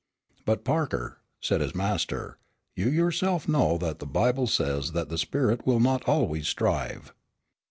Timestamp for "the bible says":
3.99-4.93